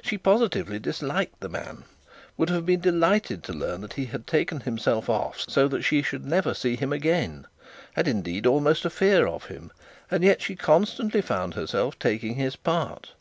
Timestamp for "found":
11.20-11.54